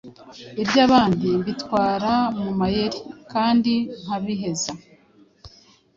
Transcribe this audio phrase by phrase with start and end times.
[0.61, 2.99] Ibyabandi mbitwara ku mayeri
[3.31, 4.71] kandi nkabiheza.